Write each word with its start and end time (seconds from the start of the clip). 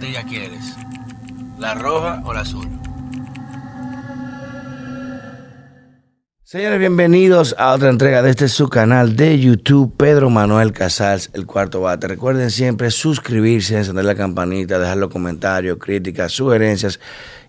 patilla 0.00 0.24
quieres? 0.24 0.76
¿La 1.58 1.74
roja 1.74 2.22
o 2.24 2.32
la 2.32 2.40
azul? 2.40 2.66
Señores, 6.42 6.78
bienvenidos 6.78 7.54
a 7.58 7.74
otra 7.74 7.90
entrega 7.90 8.22
de 8.22 8.30
este 8.30 8.48
su 8.48 8.70
canal 8.70 9.14
de 9.14 9.38
YouTube, 9.38 9.94
Pedro 9.98 10.30
Manuel 10.30 10.72
Casals, 10.72 11.28
el 11.34 11.44
cuarto 11.44 11.82
bate. 11.82 12.08
Recuerden 12.08 12.50
siempre 12.50 12.90
suscribirse, 12.90 13.76
encender 13.76 14.06
la 14.06 14.14
campanita, 14.14 14.78
dejar 14.78 14.96
los 14.96 15.10
comentarios, 15.10 15.76
críticas, 15.76 16.32
sugerencias 16.32 16.98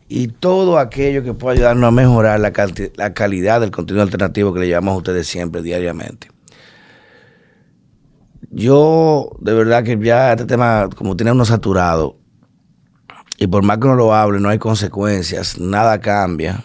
y 0.09 0.27
todo 0.27 0.77
aquello 0.77 1.23
que 1.23 1.33
pueda 1.33 1.53
ayudarnos 1.53 1.87
a 1.87 1.91
mejorar 1.91 2.41
la, 2.41 2.51
la 2.95 3.13
calidad 3.13 3.61
del 3.61 3.71
contenido 3.71 4.03
alternativo 4.03 4.53
que 4.53 4.59
le 4.59 4.67
llevamos 4.67 4.95
a 4.95 4.97
ustedes 4.97 5.25
siempre, 5.25 5.61
diariamente. 5.61 6.27
Yo, 8.49 9.37
de 9.39 9.53
verdad 9.53 9.85
que 9.85 9.97
ya 9.97 10.33
este 10.33 10.43
tema, 10.43 10.89
como 10.97 11.15
tiene 11.15 11.31
uno 11.31 11.45
saturado, 11.45 12.20
y 13.41 13.47
por 13.47 13.63
más 13.63 13.79
que 13.79 13.87
uno 13.87 13.95
lo 13.95 14.13
hable, 14.13 14.39
no 14.39 14.49
hay 14.49 14.59
consecuencias, 14.59 15.59
nada 15.59 15.99
cambia 15.99 16.63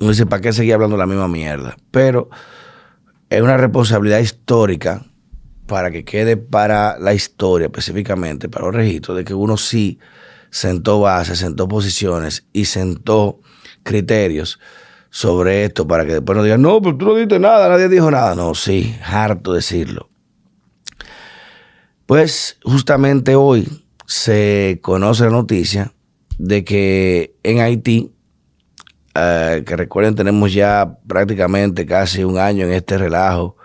uno 0.00 0.10
dice, 0.10 0.24
¿para 0.24 0.40
qué 0.40 0.52
seguir 0.52 0.74
hablando 0.74 0.96
la 0.96 1.06
misma 1.06 1.28
mierda? 1.28 1.76
Pero 1.90 2.30
es 3.28 3.42
una 3.42 3.58
responsabilidad 3.58 4.18
histórica 4.18 5.04
para 5.66 5.90
que 5.90 6.04
quede 6.04 6.38
para 6.38 6.98
la 6.98 7.12
historia, 7.12 7.66
específicamente 7.66 8.48
para 8.48 8.64
los 8.64 8.74
registros, 8.74 9.18
de 9.18 9.24
que 9.24 9.34
uno 9.34 9.58
sí 9.58 9.98
sentó 10.48 11.00
bases, 11.00 11.38
sentó 11.38 11.68
posiciones 11.68 12.46
y 12.54 12.64
sentó 12.64 13.40
criterios 13.82 14.58
sobre 15.10 15.64
esto 15.64 15.86
para 15.86 16.06
que 16.06 16.14
después 16.14 16.36
no 16.36 16.44
digan, 16.44 16.62
no, 16.62 16.80
pero 16.80 16.96
tú 16.96 17.04
no 17.04 17.14
dijiste 17.14 17.38
nada, 17.38 17.68
nadie 17.68 17.88
dijo 17.88 18.10
nada. 18.10 18.34
No, 18.34 18.54
sí, 18.54 18.96
harto 19.04 19.52
decirlo. 19.52 20.08
Pues 22.06 22.58
justamente 22.64 23.36
hoy 23.36 23.68
se 24.10 24.80
conoce 24.82 25.22
la 25.22 25.30
noticia 25.30 25.92
de 26.36 26.64
que 26.64 27.36
en 27.44 27.60
Haití 27.60 28.12
eh, 29.14 29.62
que 29.64 29.76
recuerden, 29.76 30.16
tenemos 30.16 30.52
ya 30.52 30.98
prácticamente 31.06 31.86
casi 31.86 32.24
un 32.24 32.36
año 32.36 32.66
en 32.66 32.72
este 32.72 32.98
relajo 32.98 33.56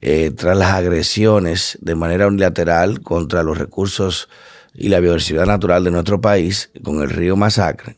eh, 0.00 0.32
tras 0.36 0.56
las 0.56 0.72
agresiones 0.72 1.78
de 1.82 1.94
manera 1.94 2.26
unilateral 2.26 3.00
contra 3.00 3.44
los 3.44 3.58
recursos 3.58 4.28
y 4.74 4.88
la 4.88 4.98
biodiversidad 4.98 5.46
natural 5.46 5.84
de 5.84 5.92
nuestro 5.92 6.20
país 6.20 6.72
con 6.82 7.00
el 7.00 7.10
río 7.10 7.36
Masacre, 7.36 7.96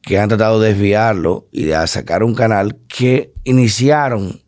que 0.00 0.20
han 0.20 0.28
tratado 0.28 0.60
de 0.60 0.68
desviarlo 0.68 1.48
y 1.50 1.64
de 1.64 1.86
sacar 1.88 2.22
un 2.22 2.36
canal 2.36 2.78
que 2.86 3.32
iniciaron, 3.42 4.42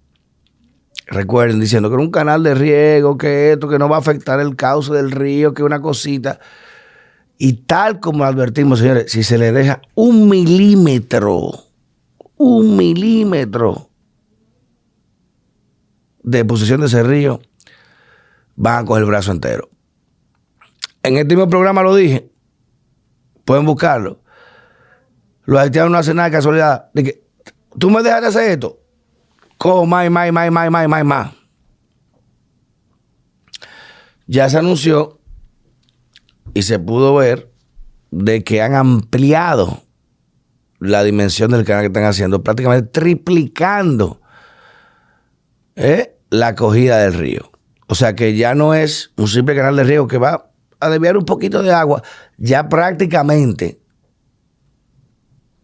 recuerden, 1.08 1.58
diciendo 1.58 1.88
que 1.88 1.94
era 1.94 2.02
un 2.02 2.10
canal 2.10 2.42
de 2.42 2.54
riego, 2.54 3.18
que 3.18 3.52
esto, 3.52 3.68
que 3.68 3.78
no 3.78 3.88
va 3.88 3.96
a 3.96 4.00
afectar 4.00 4.40
el 4.40 4.56
cauce 4.56 4.92
del 4.92 5.10
río, 5.10 5.54
que 5.54 5.62
una 5.62 5.80
cosita. 5.80 6.38
Y 7.38 7.54
tal 7.64 8.00
como 8.00 8.24
advertimos, 8.24 8.78
señores, 8.78 9.10
si 9.10 9.22
se 9.22 9.38
le 9.38 9.52
deja 9.52 9.80
un 9.94 10.28
milímetro, 10.28 11.52
un 12.36 12.76
milímetro 12.76 13.88
de 16.22 16.44
posición 16.44 16.80
de 16.80 16.86
ese 16.86 17.02
río, 17.02 17.40
van 18.56 18.84
con 18.86 18.98
el 18.98 19.06
brazo 19.06 19.32
entero. 19.32 19.70
En 21.02 21.16
este 21.16 21.36
mismo 21.36 21.48
programa 21.48 21.82
lo 21.82 21.94
dije, 21.94 22.30
pueden 23.44 23.64
buscarlo. 23.64 24.20
Los 25.44 25.60
haitianos 25.60 25.90
no 25.90 25.98
hacen 25.98 26.16
nada 26.16 26.28
de 26.28 26.36
casualidad. 26.36 26.90
De 26.92 27.04
que, 27.04 27.24
tú 27.78 27.88
me 27.88 28.02
dejas 28.02 28.20
de 28.20 28.26
hacer 28.26 28.50
esto. 28.50 28.80
Como 29.58 29.86
más, 29.86 30.10
más, 30.10 30.32
más, 30.32 30.50
más, 30.50 30.70
más, 30.70 30.88
más, 30.88 31.04
más. 31.04 31.32
Ya 34.26 34.48
se 34.48 34.58
anunció 34.58 35.20
y 36.54 36.62
se 36.62 36.78
pudo 36.78 37.14
ver 37.14 37.50
de 38.10 38.44
que 38.44 38.62
han 38.62 38.74
ampliado 38.74 39.82
la 40.80 41.02
dimensión 41.02 41.50
del 41.50 41.64
canal 41.64 41.82
que 41.82 41.86
están 41.88 42.04
haciendo, 42.04 42.42
prácticamente 42.42 42.88
triplicando 42.88 44.20
¿eh? 45.76 46.16
la 46.30 46.48
acogida 46.48 46.98
del 46.98 47.14
río. 47.14 47.50
O 47.86 47.94
sea 47.94 48.14
que 48.14 48.36
ya 48.36 48.54
no 48.54 48.74
es 48.74 49.12
un 49.16 49.28
simple 49.28 49.56
canal 49.56 49.76
de 49.76 49.84
río 49.84 50.06
que 50.06 50.18
va 50.18 50.50
a 50.80 50.88
desviar 50.88 51.16
un 51.16 51.24
poquito 51.24 51.62
de 51.62 51.72
agua, 51.72 52.02
ya 52.36 52.68
prácticamente 52.68 53.80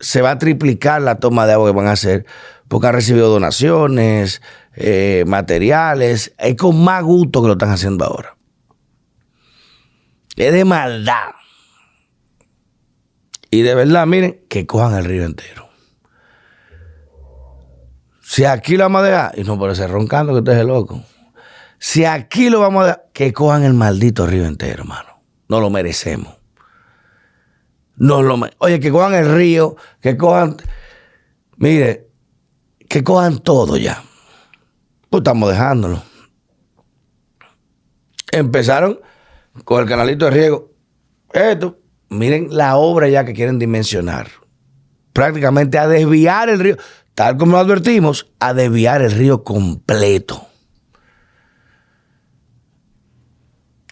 se 0.00 0.22
va 0.22 0.32
a 0.32 0.38
triplicar 0.38 1.00
la 1.02 1.20
toma 1.20 1.46
de 1.46 1.52
agua 1.52 1.70
que 1.70 1.76
van 1.76 1.86
a 1.86 1.92
hacer, 1.92 2.26
porque 2.68 2.86
han 2.86 2.94
recibido 2.94 3.28
donaciones, 3.28 4.42
eh, 4.74 5.24
materiales, 5.26 6.34
es 6.38 6.56
con 6.56 6.82
más 6.82 7.02
gusto 7.02 7.42
que 7.42 7.48
lo 7.48 7.52
están 7.54 7.70
haciendo 7.70 8.04
ahora. 8.04 8.36
Es 10.36 10.52
de 10.52 10.64
maldad. 10.64 11.30
Y 13.50 13.62
de 13.62 13.74
verdad, 13.74 14.06
miren, 14.06 14.44
que 14.48 14.66
cojan 14.66 14.94
el 14.94 15.04
río 15.04 15.24
entero. 15.24 15.68
Si 18.20 18.44
aquí 18.44 18.76
lo 18.76 18.84
vamos 18.84 19.02
a 19.02 19.04
dejar, 19.04 19.38
y 19.38 19.44
no 19.44 19.58
por 19.58 19.76
ser 19.76 19.90
roncando 19.90 20.32
que 20.32 20.38
usted 20.40 20.58
es 20.58 20.64
loco. 20.64 21.00
Si 21.78 22.04
aquí 22.04 22.50
lo 22.50 22.60
vamos 22.60 22.82
a 22.82 22.86
dejar, 22.86 23.10
que 23.12 23.32
cojan 23.32 23.62
el 23.62 23.74
maldito 23.74 24.26
río 24.26 24.46
entero, 24.46 24.82
hermano. 24.82 25.20
No 25.48 25.60
lo 25.60 25.70
merecemos. 25.70 26.34
No 27.96 28.22
lo 28.22 28.40
Oye, 28.58 28.80
que 28.80 28.90
cojan 28.90 29.14
el 29.14 29.32
río, 29.32 29.76
que 30.00 30.16
cojan. 30.16 30.56
Mire, 31.56 32.08
que 32.94 33.02
cojan 33.02 33.40
todo 33.40 33.76
ya. 33.76 34.04
Pues 35.10 35.22
estamos 35.22 35.50
dejándolo. 35.50 36.00
Empezaron 38.30 39.00
con 39.64 39.82
el 39.82 39.88
canalito 39.88 40.26
de 40.26 40.30
riego. 40.30 40.70
Esto, 41.32 41.80
miren 42.08 42.56
la 42.56 42.76
obra 42.76 43.08
ya 43.08 43.24
que 43.24 43.32
quieren 43.32 43.58
dimensionar. 43.58 44.28
Prácticamente 45.12 45.76
a 45.76 45.88
desviar 45.88 46.48
el 46.48 46.60
río, 46.60 46.76
tal 47.16 47.36
como 47.36 47.54
lo 47.54 47.58
advertimos, 47.58 48.30
a 48.38 48.54
desviar 48.54 49.02
el 49.02 49.10
río 49.10 49.42
completo. 49.42 50.46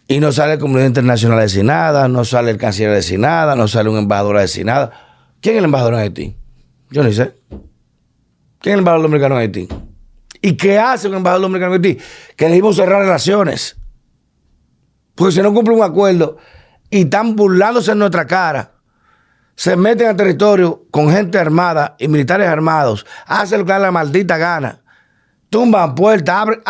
Y 0.07 0.21
no 0.21 0.31
sale 0.31 0.53
el 0.53 0.59
comunidad 0.61 0.87
internacional 0.87 1.41
a 1.41 1.43
decir 1.43 1.65
nada, 1.65 2.07
no 2.07 2.25
sale 2.25 2.53
el 2.53 2.57
canciller 2.57 2.93
a 2.93 2.95
decir 2.95 3.19
nada, 3.19 3.57
no 3.57 3.67
sale 3.67 3.91
un 3.91 3.99
embajador 3.99 4.37
a 4.37 4.43
decir 4.43 4.65
nada. 4.65 4.93
¿Quién 5.41 5.57
es 5.57 5.59
el 5.59 5.65
embajador 5.65 5.95
en 5.95 6.01
Haití? 6.01 6.37
Yo 6.91 7.03
ni 7.03 7.13
sé. 7.13 7.42
¿Quién 8.63 8.75
es 8.75 8.75
el 8.75 8.79
embajador 8.79 9.03
dominicano 9.03 9.35
en 9.35 9.41
Haití? 9.41 9.69
¿Y 10.41 10.57
qué 10.57 10.79
hace 10.79 11.09
un 11.09 11.15
embajador 11.17 11.43
dominicano 11.43 11.75
en 11.75 11.85
Haití? 11.85 12.03
Que 12.37 12.47
debimos 12.47 12.77
cerrar 12.77 13.03
relaciones. 13.03 13.77
Porque 15.17 15.33
si 15.33 15.43
no 15.43 15.53
cumple 15.53 15.75
un 15.75 15.83
acuerdo 15.83 16.39
y 16.89 17.03
están 17.03 17.35
burlándose 17.35 17.91
en 17.91 17.99
nuestra 17.99 18.25
cara, 18.27 18.73
se 19.57 19.77
meten 19.77 20.09
al 20.09 20.17
territorio 20.17 20.87
con 20.91 21.11
gente 21.11 21.39
armada 21.39 21.97
y 21.99 22.07
militares 22.07 22.47
armados, 22.49 23.05
hacen 23.27 23.61
lo 23.61 23.67
que 23.67 23.73
da 23.73 23.79
la 23.81 23.91
maldita 23.91 24.39
gana, 24.39 24.81
tumban 25.51 25.95
puertas, 25.95 26.35
abren. 26.35 26.63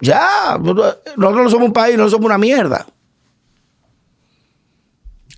ya, 0.00 0.58
nosotros 0.58 1.04
no 1.16 1.50
somos 1.50 1.68
un 1.68 1.72
país, 1.72 1.96
no 1.96 2.08
somos 2.08 2.26
una 2.26 2.38
mierda. 2.38 2.86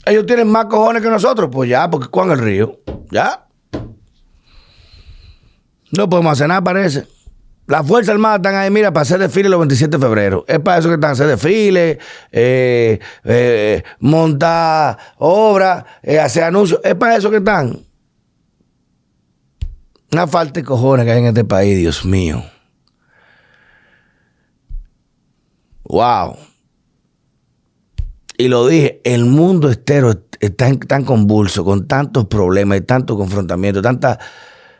Ellos 0.06 0.24
tienen 0.26 0.50
más 0.50 0.66
cojones 0.66 1.02
que 1.02 1.10
nosotros, 1.10 1.50
pues 1.52 1.68
ya, 1.68 1.90
porque 1.90 2.08
Juan 2.10 2.30
el 2.30 2.38
río, 2.38 2.80
ya. 3.10 3.47
No 5.92 6.08
podemos 6.08 6.32
hacer 6.32 6.48
nada, 6.48 6.62
parece. 6.62 7.06
Las 7.66 7.86
Fuerzas 7.86 8.14
Armadas 8.14 8.38
están 8.38 8.54
ahí, 8.54 8.70
mira, 8.70 8.92
para 8.92 9.02
hacer 9.02 9.20
desfile 9.20 9.50
los 9.50 9.58
27 9.60 9.98
de 9.98 10.02
febrero. 10.02 10.44
Es 10.48 10.58
para 10.58 10.78
eso 10.78 10.88
que 10.88 10.94
están, 10.94 11.10
hacer 11.10 11.26
desfile, 11.26 11.98
eh, 12.32 12.98
eh, 13.24 13.82
montar 14.00 14.96
obras, 15.18 15.84
eh, 16.02 16.18
hacer 16.18 16.44
anuncios. 16.44 16.80
Es 16.82 16.94
para 16.94 17.16
eso 17.16 17.30
que 17.30 17.36
están. 17.36 17.78
Una 20.10 20.26
falta 20.26 20.60
de 20.60 20.64
cojones 20.64 21.04
que 21.04 21.12
hay 21.12 21.18
en 21.18 21.26
este 21.26 21.44
país, 21.44 21.76
Dios 21.76 22.06
mío. 22.06 22.42
Wow. 25.84 26.38
Y 28.38 28.48
lo 28.48 28.66
dije, 28.66 29.02
el 29.04 29.26
mundo 29.26 29.70
entero 29.70 30.14
está 30.40 30.74
tan 30.86 31.04
convulso, 31.04 31.64
con 31.66 31.86
tantos 31.86 32.26
problemas 32.28 32.78
y 32.78 32.80
tanto 32.80 33.16
confrontamiento, 33.18 33.82
tantas 33.82 34.18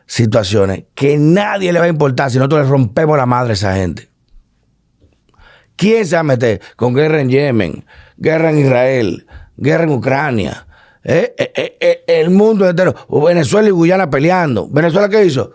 situaciones 0.09 0.85
que 0.95 1.17
nadie 1.19 1.73
le 1.73 1.79
va 1.79 1.85
a 1.85 1.89
importar 1.89 2.31
si 2.31 2.39
nosotros 2.39 2.63
le 2.63 2.69
rompemos 2.69 3.17
la 3.17 3.27
madre 3.27 3.51
a 3.51 3.53
esa 3.53 3.75
gente. 3.77 4.09
¿Quién 5.77 6.05
se 6.05 6.17
va 6.17 6.21
a 6.21 6.25
meter 6.25 6.61
con 6.75 6.93
guerra 6.93 7.21
en 7.21 7.29
Yemen, 7.29 7.85
guerra 8.17 8.51
en 8.51 8.59
Israel, 8.59 9.27
guerra 9.57 9.85
en 9.85 9.91
Ucrania? 9.91 10.67
¿Eh? 11.05 11.35
Eh, 11.39 11.77
eh, 11.81 12.05
el 12.09 12.31
mundo 12.31 12.69
entero. 12.69 12.95
Venezuela 13.09 13.69
y 13.69 13.71
Guyana 13.71 14.11
peleando. 14.11 14.69
¿Venezuela 14.69 15.09
qué 15.09 15.25
hizo? 15.25 15.53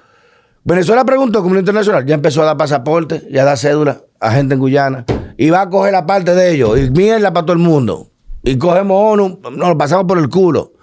Venezuela 0.63 1.03
preguntó 1.03 1.43
como 1.43 1.57
internacional, 1.57 2.05
ya 2.05 2.15
empezó 2.15 2.41
a 2.43 2.45
dar 2.45 2.57
pasaporte, 2.57 3.27
ya 3.29 3.43
da 3.43 3.57
cédula 3.57 4.03
a 4.21 4.31
gente 4.31 4.53
en 4.53 4.61
Guyana. 4.61 5.05
Y 5.35 5.49
va 5.49 5.61
a 5.61 5.69
coger 5.69 5.91
la 5.91 6.05
parte 6.05 6.33
de 6.33 6.53
ellos. 6.53 6.79
Y 6.79 6.89
mierda 6.91 7.33
para 7.33 7.45
todo 7.45 7.53
el 7.57 7.61
mundo. 7.61 8.07
Y 8.43 8.57
cogemos 8.57 8.97
ONU, 8.97 9.39
nos 9.51 9.69
lo 9.69 9.77
pasamos 9.77 10.05
por 10.05 10.19
el 10.19 10.29
culo. 10.29 10.73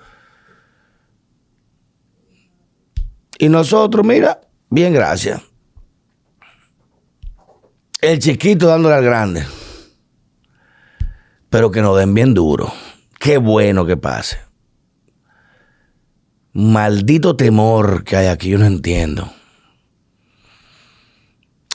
Y 3.40 3.48
nosotros, 3.48 4.04
mira, 4.04 4.38
bien, 4.68 4.92
gracias. 4.92 5.40
El 8.02 8.18
chiquito 8.18 8.66
dándole 8.66 8.96
al 8.96 9.02
grande. 9.02 9.46
Pero 11.48 11.70
que 11.70 11.80
nos 11.80 11.96
den 11.96 12.12
bien 12.12 12.34
duro. 12.34 12.70
qué 13.18 13.38
bueno 13.38 13.86
que 13.86 13.96
pase. 13.96 14.38
Maldito 16.52 17.34
temor 17.34 18.04
que 18.04 18.18
hay 18.18 18.26
aquí, 18.26 18.50
yo 18.50 18.58
no 18.58 18.66
entiendo. 18.66 19.24
O 19.24 19.32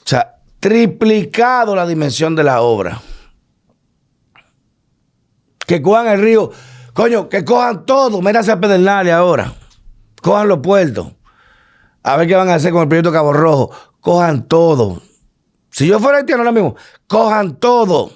sea, 0.04 0.36
triplicado 0.60 1.74
la 1.74 1.84
dimensión 1.84 2.36
de 2.36 2.44
la 2.44 2.60
obra. 2.60 3.02
Que 5.66 5.82
cojan 5.82 6.06
el 6.06 6.20
río, 6.20 6.52
coño, 6.92 7.28
que 7.28 7.44
cojan 7.44 7.84
todo, 7.84 8.22
métanse 8.22 8.52
a 8.52 8.60
Pedernales 8.60 9.12
ahora. 9.12 9.52
Cojan 10.22 10.46
los 10.46 10.60
puertos. 10.60 11.15
A 12.06 12.16
ver 12.16 12.28
qué 12.28 12.36
van 12.36 12.48
a 12.48 12.54
hacer 12.54 12.70
con 12.70 12.82
el 12.82 12.88
proyecto 12.88 13.10
Cabo 13.10 13.32
Rojo. 13.32 13.72
Cojan 14.00 14.46
todo. 14.46 15.02
Si 15.70 15.88
yo 15.88 15.98
fuera 15.98 16.18
haitiano 16.18 16.42
ahora 16.42 16.52
mismo, 16.52 16.76
cojan 17.08 17.56
todo. 17.56 18.12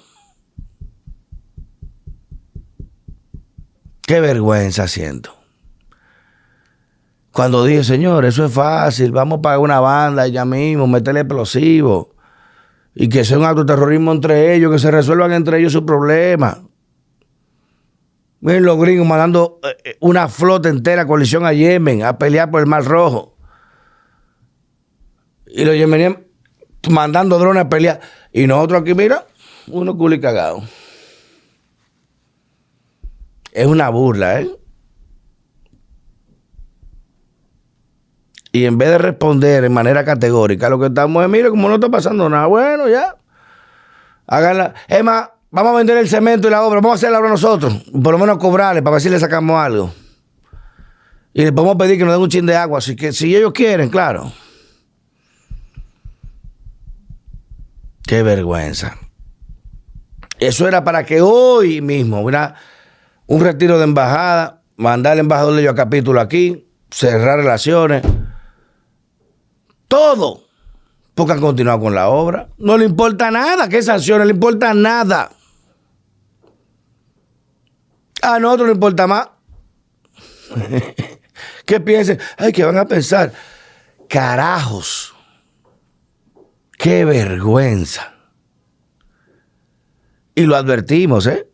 Qué 4.01 4.21
vergüenza 4.21 4.87
siento. 4.87 5.35
Cuando 7.33 7.65
dije, 7.65 7.83
señor, 7.83 8.23
eso 8.23 8.45
es 8.45 8.53
fácil, 8.53 9.11
vamos 9.11 9.39
a 9.39 9.41
pagar 9.41 9.59
una 9.59 9.81
banda 9.81 10.25
ya 10.25 10.45
mismo, 10.45 10.87
meterle 10.87 11.19
explosivos 11.19 12.07
y 12.95 13.09
que 13.09 13.25
sea 13.25 13.39
un 13.39 13.43
acto 13.43 13.65
de 13.65 13.73
terrorismo 13.73 14.13
entre 14.13 14.55
ellos, 14.55 14.71
que 14.71 14.79
se 14.79 14.89
resuelvan 14.89 15.33
entre 15.33 15.59
ellos 15.59 15.73
sus 15.73 15.83
problemas. 15.83 16.59
Miren 18.39 18.63
los 18.63 18.79
gringos 18.79 19.05
mandando 19.05 19.59
eh, 19.63 19.77
eh, 19.83 19.97
una 19.99 20.29
flota 20.29 20.69
entera, 20.69 21.05
coalición 21.05 21.45
a 21.45 21.51
Yemen, 21.51 22.03
a 22.03 22.17
pelear 22.17 22.49
por 22.49 22.61
el 22.61 22.67
Mar 22.67 22.85
Rojo. 22.85 23.30
Y 25.53 25.65
los 25.65 25.75
yemeníes 25.75 26.17
mandando 26.89 27.37
drones 27.37 27.65
a 27.65 27.69
pelear. 27.69 27.99
Y 28.31 28.47
nosotros 28.47 28.81
aquí, 28.81 28.93
mira, 28.93 29.25
uno 29.67 29.97
culi 29.97 30.19
cagado. 30.19 30.63
Es 33.51 33.67
una 33.67 33.89
burla, 33.89 34.41
¿eh? 34.41 34.49
Y 38.53 38.65
en 38.65 38.77
vez 38.77 38.89
de 38.89 38.97
responder 38.97 39.63
en 39.63 39.73
manera 39.73 40.03
categórica, 40.03 40.69
lo 40.69 40.79
que 40.79 40.87
estamos 40.87 41.23
es, 41.23 41.29
mire, 41.29 41.49
como 41.49 41.69
no 41.69 41.75
está 41.75 41.89
pasando 41.89 42.29
nada, 42.29 42.47
bueno, 42.47 42.87
ya. 42.89 43.15
Háganla. 44.27 44.73
Es 44.87 45.03
más, 45.03 45.29
vamos 45.51 45.73
a 45.73 45.77
vender 45.77 45.97
el 45.97 46.09
cemento 46.09 46.47
y 46.47 46.51
la 46.51 46.63
obra, 46.63 46.81
vamos 46.81 46.91
a 46.91 46.95
hacer 46.95 47.11
la 47.11 47.19
obra 47.19 47.29
nosotros. 47.29 47.73
Por 47.91 48.13
lo 48.13 48.17
menos 48.17 48.37
cobrarle 48.37 48.81
para 48.81 48.95
ver 48.95 49.01
si 49.01 49.09
le 49.09 49.19
sacamos 49.19 49.57
algo. 49.57 49.93
Y 51.33 51.43
le 51.43 51.53
podemos 51.53 51.77
pedir 51.77 51.97
que 51.97 52.03
nos 52.03 52.13
den 52.13 52.21
un 52.21 52.29
chin 52.29 52.45
de 52.45 52.55
agua, 52.55 52.79
así 52.79 52.95
que 52.95 53.13
si 53.13 53.35
ellos 53.35 53.53
quieren, 53.53 53.89
claro. 53.89 54.33
Qué 58.11 58.23
vergüenza. 58.23 58.97
Eso 60.37 60.67
era 60.67 60.83
para 60.83 61.05
que 61.05 61.21
hoy 61.21 61.79
mismo 61.79 62.19
hubiera 62.19 62.55
un 63.25 63.41
retiro 63.41 63.77
de 63.77 63.85
embajada, 63.85 64.63
mandar 64.75 65.13
al 65.13 65.19
embajador 65.19 65.55
de 65.55 65.69
a 65.69 65.75
capítulo 65.75 66.19
aquí, 66.19 66.67
cerrar 66.89 67.37
relaciones 67.39 68.03
todo. 69.87 70.43
Porque 71.15 71.31
han 71.31 71.39
continuado 71.39 71.79
con 71.79 71.95
la 71.95 72.09
obra. 72.09 72.49
No 72.57 72.77
le 72.77 72.83
importa 72.83 73.31
nada. 73.31 73.69
¿Qué 73.69 73.81
sanciones? 73.81 74.27
Le 74.27 74.33
importa 74.33 74.73
nada. 74.73 75.31
A 78.21 78.39
nosotros 78.39 78.67
no 78.67 78.73
importa 78.73 79.07
más. 79.07 79.29
¿Qué 81.65 81.79
piensen? 81.79 82.19
Ay, 82.37 82.51
que 82.51 82.65
van 82.65 82.77
a 82.77 82.85
pensar. 82.85 83.31
Carajos. 84.09 85.10
Qué 86.81 87.05
vergüenza. 87.05 88.13
Y 90.33 90.43
lo 90.43 90.55
advertimos, 90.55 91.27
¿eh? 91.27 91.47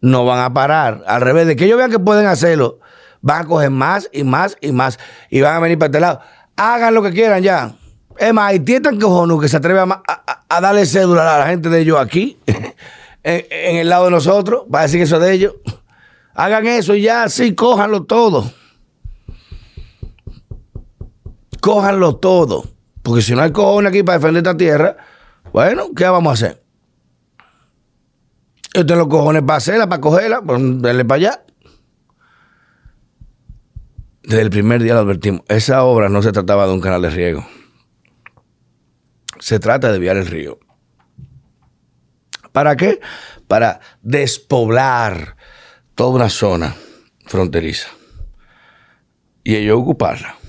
No 0.00 0.24
van 0.24 0.40
a 0.40 0.52
parar. 0.52 1.02
Al 1.06 1.20
revés, 1.20 1.46
de 1.46 1.56
que 1.56 1.64
ellos 1.64 1.78
vean 1.78 1.90
que 1.90 1.98
pueden 1.98 2.26
hacerlo, 2.26 2.80
van 3.20 3.42
a 3.42 3.46
coger 3.46 3.70
más 3.70 4.08
y 4.12 4.24
más 4.24 4.56
y 4.60 4.72
más. 4.72 4.98
Y 5.30 5.40
van 5.40 5.56
a 5.56 5.60
venir 5.60 5.78
para 5.78 5.86
este 5.86 6.00
lado 6.00 6.20
hagan 6.60 6.94
lo 6.94 7.02
que 7.02 7.12
quieran 7.12 7.42
ya. 7.42 7.74
Es 8.18 8.34
más, 8.34 8.50
Haití 8.50 8.74
es 8.74 8.82
tan 8.82 8.98
que 8.98 9.48
se 9.48 9.56
atreve 9.56 9.80
a, 9.80 10.60
darle 10.60 10.84
cédula 10.84 11.36
a 11.36 11.38
la 11.38 11.46
gente 11.46 11.70
de 11.70 11.80
ellos 11.80 11.98
aquí, 11.98 12.38
en, 13.22 13.76
el 13.76 13.88
lado 13.88 14.06
de 14.06 14.10
nosotros, 14.10 14.64
para 14.70 14.84
decir 14.84 15.00
eso 15.00 15.18
de 15.18 15.32
ellos. 15.32 15.54
Hagan 16.34 16.66
eso 16.66 16.94
y 16.94 17.02
ya, 17.02 17.28
sí, 17.28 17.54
cójanlo 17.54 18.04
todo. 18.04 18.52
Cójanlo 21.60 22.16
todo. 22.16 22.64
Porque 23.02 23.22
si 23.22 23.34
no 23.34 23.42
hay 23.42 23.52
cojones 23.52 23.90
aquí 23.90 24.02
para 24.02 24.18
defender 24.18 24.42
esta 24.42 24.56
tierra, 24.56 24.96
bueno, 25.52 25.88
¿qué 25.96 26.04
vamos 26.04 26.30
a 26.30 26.34
hacer? 26.34 26.62
Yo 28.74 28.86
tengo 28.86 29.00
los 29.00 29.08
cojones 29.08 29.42
para 29.42 29.56
hacerla, 29.56 29.88
para 29.88 30.00
cogerla, 30.00 30.42
pues 30.42 30.60
denle 30.60 31.04
para 31.04 31.16
allá. 31.16 31.44
Desde 34.22 34.42
el 34.42 34.50
primer 34.50 34.82
día 34.82 34.94
lo 34.94 35.00
advertimos. 35.00 35.42
Esa 35.48 35.82
obra 35.82 36.08
no 36.08 36.22
se 36.22 36.30
trataba 36.30 36.66
de 36.66 36.72
un 36.72 36.80
canal 36.80 37.02
de 37.02 37.10
riego. 37.10 37.46
Se 39.40 39.58
trata 39.58 39.88
de 39.88 39.94
desviar 39.94 40.16
el 40.16 40.26
río. 40.26 40.60
¿Para 42.52 42.76
qué? 42.76 43.00
Para 43.48 43.80
despoblar 44.02 45.36
toda 45.94 46.10
una 46.10 46.28
zona 46.28 46.76
fronteriza 47.26 47.88
y 49.42 49.56
ellos 49.56 49.80
ocuparla. 49.80 50.39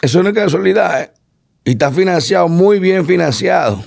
Eso 0.00 0.22
no 0.22 0.30
es 0.30 0.34
casualidad, 0.34 1.02
¿eh? 1.02 1.12
Y 1.64 1.72
está 1.72 1.92
financiado, 1.92 2.48
muy 2.48 2.78
bien 2.78 3.04
financiado. 3.04 3.84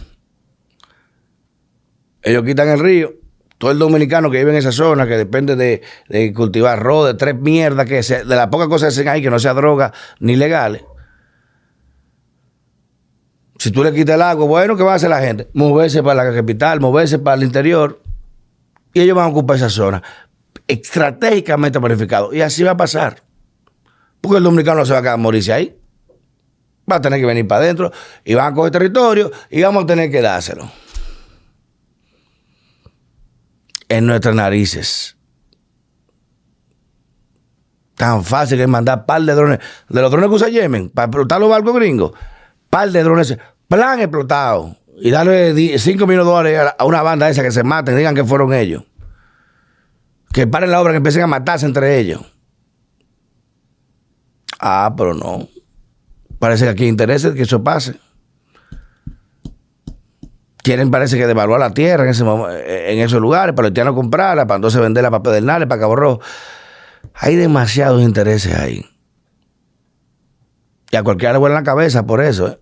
Ellos 2.22 2.44
quitan 2.44 2.70
el 2.70 2.80
río 2.80 3.24
todo 3.64 3.72
el 3.72 3.80
dominicano 3.80 4.30
que 4.30 4.40
vive 4.40 4.52
en 4.52 4.58
esa 4.58 4.74
zona, 4.74 5.08
que 5.08 5.16
depende 5.16 5.56
de, 5.56 6.34
cultivar 6.34 6.80
arroz, 6.80 7.08
de 7.08 7.14
tres 7.14 7.34
mierdas, 7.34 7.86
que 7.86 8.02
de 8.02 8.36
las 8.36 8.48
pocas 8.48 8.68
cosas 8.68 8.94
que 8.94 9.00
hacen 9.00 9.08
ahí, 9.08 9.22
que 9.22 9.30
no 9.30 9.40
sea 9.40 9.54
droga 9.54 9.94
ni 10.20 10.36
legales. 10.36 10.84
Si 13.58 13.72
tú 13.72 13.86
le 13.86 13.94
quitas 13.94 14.16
el 14.16 14.22
agua, 14.22 14.46
bueno, 14.46 14.76
¿qué 14.76 14.84
va 14.84 14.92
a 14.92 14.96
hacer 14.96 15.10
la 15.10 15.22
gente? 15.22 15.48
Moverse 15.54 16.04
para 16.04 16.26
la 16.26 16.36
capital, 16.36 16.82
moverse 16.82 17.20
para 17.20 17.38
el 17.38 17.44
interior. 17.44 18.02
Y 18.94 19.00
ellos 19.00 19.16
van 19.16 19.28
a 19.28 19.30
ocupar 19.30 19.56
esa 19.56 19.70
zona. 19.70 20.04
Estratégicamente 20.68 21.80
planificado. 21.80 22.34
Y 22.34 22.42
así 22.42 22.64
va 22.64 22.72
a 22.72 22.78
pasar. 22.78 23.24
Porque 24.20 24.40
el 24.40 24.44
dominicano 24.44 24.80
no 24.80 24.86
se 24.86 24.92
va 24.92 25.00
a 25.00 25.04
quedar 25.04 25.18
morirse 25.18 25.54
ahí. 25.54 25.80
Va 26.90 26.98
a 26.98 27.02
tener 27.02 27.20
que 27.20 27.26
venir 27.26 27.48
para 27.48 27.62
adentro 27.62 27.92
y 28.24 28.34
van 28.34 28.52
a 28.52 28.56
coger 28.56 28.72
territorio 28.72 29.32
y 29.50 29.62
vamos 29.62 29.84
a 29.84 29.88
tener 29.88 30.12
que 30.12 30.22
dárselo 30.22 30.70
en 33.90 34.06
nuestras 34.08 34.36
narices. 34.36 35.18
Tan 37.96 38.24
fácil 38.24 38.58
que 38.58 38.68
mandar 38.68 39.06
par 39.06 39.22
de 39.22 39.34
drones, 39.34 39.60
de 39.88 40.02
los 40.02 40.10
drones 40.10 40.30
que 40.30 40.36
usa 40.36 40.50
Yemen, 40.50 40.90
para 40.90 41.06
explotar 41.06 41.40
los 41.40 41.50
barcos 41.50 41.76
gringos, 41.76 42.12
par 42.70 42.90
de 42.90 43.04
drones, 43.04 43.38
plan 43.68 44.00
explotado, 44.00 44.76
y 44.98 45.12
darle 45.12 45.78
5 45.78 46.08
millones 46.08 46.26
de 46.26 46.32
dólares 46.32 46.74
a 46.78 46.86
una 46.86 47.02
banda 47.02 47.30
esa 47.30 47.44
que 47.44 47.52
se 47.52 47.64
maten, 47.64 47.96
digan 47.96 48.16
que 48.16 48.24
fueron 48.24 48.54
ellos. 48.54 48.84
Que 50.32 50.48
paren 50.48 50.72
la 50.72 50.82
obra, 50.82 50.92
que 50.92 50.98
empiecen 50.98 51.24
a 51.24 51.28
matarse 51.28 51.66
entre 51.66 52.00
ellos. 52.00 52.22
Ah, 54.60 54.94
pero 54.98 55.14
no. 55.14 55.48
Parece 56.44 56.66
que 56.66 56.72
aquí 56.72 56.88
interesa 56.88 57.34
que 57.34 57.44
eso 57.44 57.64
pase 57.64 57.96
quieren 60.62 60.92
parece 60.92 61.18
que 61.18 61.26
devaluar 61.26 61.62
la 61.62 61.74
tierra 61.74 62.04
en, 62.04 62.10
ese, 62.10 62.26
en 62.26 63.00
esos 63.00 63.22
lugares, 63.22 63.56
para 63.56 63.70
el 63.70 63.74
no 63.74 63.96
comprarla, 63.96 64.46
para 64.46 64.58
entonces 64.58 64.82
venderla 64.82 65.10
para 65.10 65.24
Pedernales, 65.24 65.70
para 65.70 65.80
Cabo 65.80 65.96
Rojo. 65.96 66.20
Hay 67.14 67.38
demasiados 67.38 68.02
intereses 68.02 68.54
ahí. 68.60 68.86
Y 70.92 70.98
a 70.98 71.04
cualquiera 71.04 71.32
le 71.32 71.40
vuelve 71.40 71.56
la 71.56 71.64
cabeza 71.64 72.06
por 72.06 72.22
eso. 72.22 72.50
¿eh? 72.50 72.60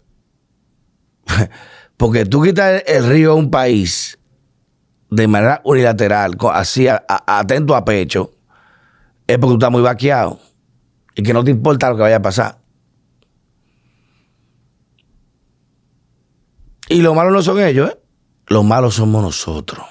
Porque 1.97 2.27
tú 2.27 2.43
quitas 2.43 2.83
el 2.85 3.07
río 3.07 3.31
a 3.31 3.35
un 3.35 3.49
país 3.49 4.19
de 5.09 5.27
manera 5.27 5.59
unilateral, 5.63 6.37
así 6.53 6.87
atento 6.87 7.75
a 7.75 7.83
pecho, 7.83 8.29
es 9.25 9.39
porque 9.39 9.53
tú 9.53 9.55
estás 9.55 9.71
muy 9.71 9.81
vaqueado 9.81 10.39
y 11.15 11.23
que 11.23 11.33
no 11.33 11.43
te 11.43 11.49
importa 11.49 11.89
lo 11.89 11.95
que 11.95 12.03
vaya 12.03 12.17
a 12.17 12.21
pasar. 12.21 12.60
Y 16.91 17.01
lo 17.01 17.15
malo 17.15 17.31
no 17.31 17.41
son 17.41 17.57
ellos, 17.61 17.89
¿eh? 17.89 17.97
Lo 18.47 18.63
malo 18.63 18.91
somos 18.91 19.23
nosotros. 19.23 19.85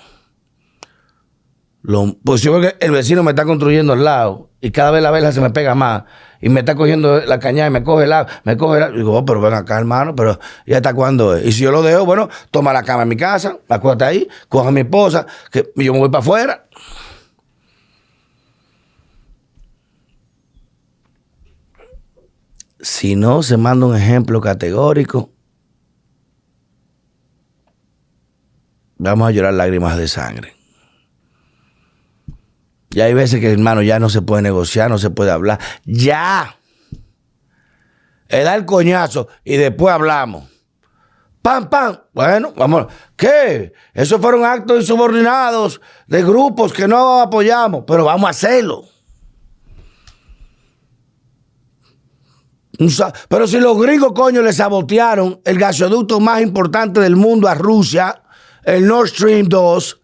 Lo, 1.81 2.15
pues 2.23 2.43
yo 2.43 2.53
veo 2.53 2.61
que 2.61 2.85
el 2.85 2.91
vecino 2.91 3.23
me 3.23 3.31
está 3.31 3.47
construyendo 3.47 3.95
al 3.95 4.05
lado 4.05 4.51
y 4.61 4.71
cada 4.71 4.91
vez 4.91 5.03
la 5.03 5.11
vela 5.11 5.33
se 5.33 5.41
me 5.41 5.49
pega 5.49 5.75
más 5.75 6.03
y 6.43 6.51
me 6.51 6.61
está 6.61 6.75
cogiendo 6.75 7.23
la 7.23 7.39
caña 7.39 7.67
y 7.67 7.71
me 7.71 7.83
coge 7.83 8.05
el 8.05 8.13
agua, 8.13 8.31
me 8.45 8.59
coge 8.59 8.85
el 8.85 8.97
Digo, 8.97 9.17
oh, 9.17 9.25
pero 9.25 9.41
ven 9.41 9.55
acá, 9.55 9.79
hermano, 9.79 10.15
pero 10.15 10.39
¿ya 10.67 10.77
hasta 10.77 10.93
cuándo 10.93 11.35
es? 11.35 11.47
Y 11.47 11.53
si 11.53 11.63
yo 11.63 11.73
lo 11.73 11.81
dejo, 11.81 12.05
bueno, 12.05 12.29
toma 12.51 12.75
la 12.75 12.83
cama 12.83 13.05
en 13.05 13.09
mi 13.09 13.17
casa, 13.17 13.57
acuérdate 13.67 14.05
ahí, 14.05 14.29
coja 14.51 14.69
a 14.69 14.73
mi 14.73 14.81
esposa, 14.81 15.25
que 15.51 15.73
yo 15.77 15.95
me 15.95 16.01
voy 16.01 16.11
para 16.11 16.21
afuera. 16.21 16.67
Si 22.79 23.17
no 23.17 23.43
se 23.43 23.57
manda 23.57 23.87
un 23.87 23.97
ejemplo 23.97 24.43
categórico, 24.43 25.31
vamos 29.01 29.29
a 29.29 29.31
llorar 29.31 29.55
lágrimas 29.55 29.97
de 29.97 30.09
sangre. 30.09 30.57
Y 32.91 33.01
hay 33.01 33.15
veces 33.15 33.41
que, 33.41 33.51
hermano, 33.51 33.83
ya 33.83 33.99
no 33.99 34.09
se 34.09 34.21
puede 34.21 34.43
negociar, 34.43 34.91
no 34.91 34.99
se 34.99 35.11
puede 35.11 35.31
hablar. 35.31 35.59
Ya. 35.85 36.57
Es 38.29 38.45
dar 38.45 38.59
el 38.59 38.67
coñazo 38.67 39.29
y 39.45 39.57
después 39.57 39.95
hablamos. 39.95 40.49
Pam, 41.41 41.71
pam. 41.71 41.99
Bueno, 42.13 42.53
vamos. 42.57 42.87
¿Qué? 43.17 43.73
Esos 43.95 44.21
fueron 44.21 44.45
actos 44.45 44.81
insubordinados 44.81 45.81
de 46.07 46.23
grupos 46.23 46.73
que 46.73 46.87
no 46.87 47.21
apoyamos, 47.21 47.85
pero 47.87 48.05
vamos 48.05 48.27
a 48.27 48.31
hacerlo. 48.31 48.85
Pero 53.29 53.47
si 53.47 53.61
los 53.61 53.81
gringos, 53.81 54.13
coño, 54.13 54.43
le 54.43 54.53
sabotearon 54.53 55.41
el 55.45 55.59
gasoducto 55.59 56.19
más 56.19 56.41
importante 56.41 57.01
del 57.01 57.15
mundo 57.15 57.47
a 57.47 57.55
Rusia, 57.55 58.20
el 58.65 58.87
Nord 58.87 59.09
Stream 59.09 59.49
2, 59.49 60.01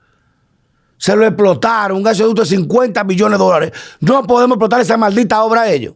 se 0.99 1.15
lo 1.15 1.27
explotaron, 1.27 1.99
un 1.99 2.03
gasoducto 2.03 2.43
de 2.43 2.49
50 2.49 3.05
millones 3.05 3.39
de 3.39 3.45
dólares. 3.45 3.73
No 4.01 4.23
podemos 4.27 4.57
explotar 4.57 4.81
esa 4.81 4.97
maldita 4.97 5.43
obra 5.43 5.63
a 5.63 5.71
ellos. 5.71 5.95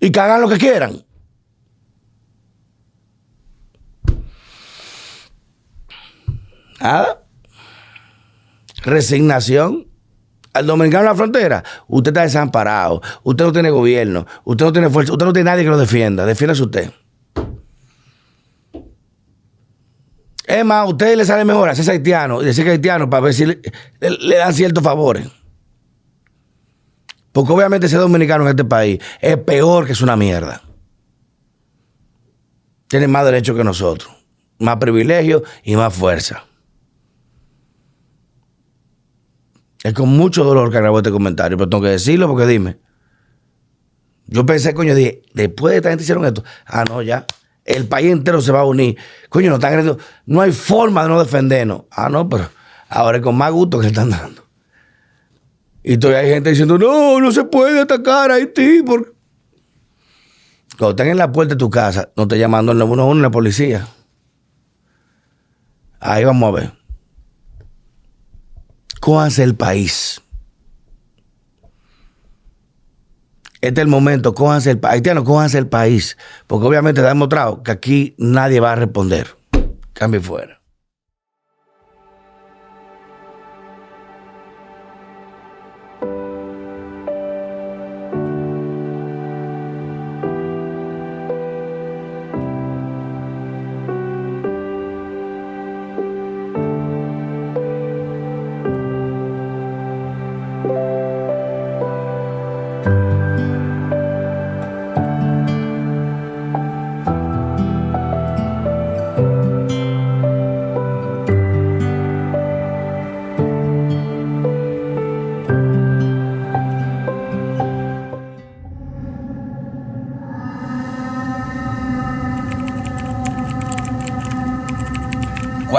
Y 0.00 0.10
que 0.10 0.20
hagan 0.20 0.40
lo 0.40 0.48
que 0.48 0.58
quieran. 0.58 1.02
Nada. 6.80 7.24
Resignación 8.82 9.88
al 10.52 10.66
dominicano 10.66 11.02
en 11.02 11.08
la 11.10 11.14
frontera, 11.14 11.64
usted 11.86 12.10
está 12.10 12.22
desamparado, 12.22 13.00
usted 13.22 13.44
no 13.44 13.52
tiene 13.52 13.70
gobierno, 13.70 14.26
usted 14.44 14.64
no 14.64 14.72
tiene 14.72 14.90
fuerza, 14.90 15.12
usted 15.12 15.24
no 15.24 15.32
tiene 15.32 15.50
nadie 15.50 15.64
que 15.64 15.70
lo 15.70 15.78
defienda, 15.78 16.26
defiéndase 16.26 16.62
usted. 16.62 16.90
Es 20.48 20.64
más, 20.64 20.78
a 20.78 20.86
usted 20.86 21.14
le 21.14 21.26
sale 21.26 21.44
mejor 21.44 21.68
hacerse 21.68 21.90
haitiano 21.90 22.40
y 22.40 22.46
decir 22.46 22.64
que 22.64 22.70
haitiano 22.70 23.10
para 23.10 23.20
ver 23.20 23.34
si 23.34 23.44
le, 23.44 23.60
dan 24.00 24.54
ciertos 24.54 24.82
favores. 24.82 25.28
Porque 27.32 27.52
obviamente 27.52 27.86
ser 27.86 28.00
dominicano 28.00 28.44
en 28.44 28.50
este 28.50 28.64
país 28.64 28.98
es 29.20 29.36
peor 29.36 29.84
que 29.84 29.92
es 29.92 30.00
una 30.00 30.16
mierda. 30.16 30.62
Tiene 32.86 33.08
más 33.08 33.26
derechos 33.26 33.54
que 33.58 33.62
nosotros, 33.62 34.10
más 34.58 34.78
privilegios 34.78 35.42
y 35.64 35.76
más 35.76 35.92
fuerza. 35.92 36.46
Es 39.84 39.92
con 39.92 40.08
mucho 40.08 40.44
dolor 40.44 40.72
que 40.72 40.78
grabo 40.78 40.96
este 40.96 41.10
comentario, 41.10 41.58
pero 41.58 41.68
tengo 41.68 41.82
que 41.84 41.90
decirlo 41.90 42.26
porque 42.26 42.46
dime. 42.46 42.78
Yo 44.28 44.46
pensé, 44.46 44.72
coño, 44.72 44.94
dije, 44.94 45.20
después 45.34 45.72
de 45.72 45.76
esta 45.76 45.90
gente 45.90 46.04
hicieron 46.04 46.24
esto. 46.24 46.42
Ah, 46.64 46.84
no, 46.88 47.02
ya. 47.02 47.26
El 47.68 47.86
país 47.86 48.10
entero 48.10 48.40
se 48.40 48.52
va 48.52 48.60
a 48.60 48.64
unir. 48.64 48.96
Coño, 49.28 49.50
no 49.50 49.56
están 49.56 49.72
agrediendo. 49.72 50.02
No 50.26 50.40
hay 50.40 50.52
forma 50.52 51.02
de 51.02 51.08
no 51.08 51.20
defendernos. 51.20 51.82
Ah, 51.90 52.08
no, 52.08 52.28
pero 52.28 52.48
ahora 52.88 53.18
es 53.18 53.22
con 53.22 53.36
más 53.36 53.52
gusto 53.52 53.78
que 53.78 53.88
están 53.88 54.10
dando. 54.10 54.42
Y 55.82 55.98
todavía 55.98 56.20
hay 56.20 56.34
gente 56.34 56.50
diciendo, 56.50 56.78
no, 56.78 57.20
no 57.20 57.30
se 57.32 57.44
puede 57.44 57.80
atacar 57.80 58.30
a 58.30 58.34
Haití. 58.34 58.82
Porque... 58.84 59.12
Cuando 60.78 60.90
están 60.90 61.08
en 61.08 61.18
la 61.18 61.30
puerta 61.30 61.54
de 61.54 61.58
tu 61.58 61.70
casa, 61.70 62.10
no 62.16 62.26
te 62.26 62.38
llamando 62.38 62.72
el 62.72 62.78
911 62.78 63.22
la 63.22 63.30
policía. 63.30 63.88
Ahí 66.00 66.24
vamos 66.24 66.48
a 66.48 66.52
ver 66.60 66.78
cójanse 69.08 69.42
el 69.42 69.54
país. 69.54 70.20
Este 73.60 73.80
es 73.80 73.84
el 73.84 73.88
momento, 73.88 74.34
cójanse 74.34 74.70
el 74.70 74.78
país. 74.78 74.94
Haitiano, 74.94 75.24
cójanse 75.24 75.58
el 75.58 75.66
país. 75.66 76.16
Porque 76.46 76.66
obviamente 76.66 77.00
ha 77.00 77.08
demostrado 77.08 77.62
que 77.62 77.72
aquí 77.72 78.14
nadie 78.18 78.60
va 78.60 78.72
a 78.72 78.76
responder. 78.76 79.36
Cambie 79.92 80.20
fuera. 80.20 80.57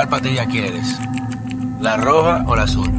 ¿Cuál 0.10 0.22
patilla 0.24 0.48
quieres? 0.48 0.98
¿La 1.80 1.96
roja 1.96 2.44
o 2.48 2.56
la 2.56 2.64
azul? 2.64 2.99